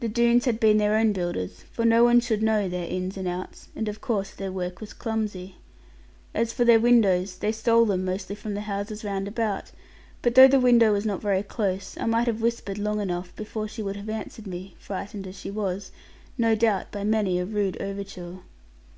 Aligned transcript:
The 0.00 0.08
Doones 0.10 0.44
had 0.44 0.60
been 0.60 0.76
their 0.76 0.96
own 0.96 1.14
builders, 1.14 1.64
for 1.72 1.86
no 1.86 2.04
one 2.04 2.20
should 2.20 2.42
know 2.42 2.68
their 2.68 2.84
ins 2.86 3.16
and 3.16 3.26
outs; 3.26 3.70
and 3.74 3.88
of 3.88 4.02
course 4.02 4.30
their 4.32 4.52
work 4.52 4.82
was 4.82 4.92
clumsy. 4.92 5.54
As 6.34 6.52
for 6.52 6.66
their 6.66 6.78
windows, 6.78 7.38
they 7.38 7.52
stole 7.52 7.86
them 7.86 8.04
mostly 8.04 8.36
from 8.36 8.52
the 8.52 8.60
houses 8.60 9.02
round 9.02 9.26
about. 9.26 9.72
But 10.20 10.34
though 10.34 10.46
the 10.46 10.60
window 10.60 10.92
was 10.92 11.06
not 11.06 11.22
very 11.22 11.42
close, 11.42 11.96
I 11.98 12.04
might 12.04 12.26
have 12.26 12.42
whispered 12.42 12.76
long 12.76 13.00
enough, 13.00 13.34
before 13.34 13.66
she 13.66 13.82
would 13.82 13.96
have 13.96 14.10
answered 14.10 14.46
me; 14.46 14.74
frightened 14.78 15.26
as 15.26 15.38
she 15.40 15.50
was, 15.50 15.90
no 16.36 16.54
doubt 16.54 16.92
by 16.92 17.02
many 17.02 17.38
a 17.38 17.46
rude 17.46 17.80
overture. 17.80 18.40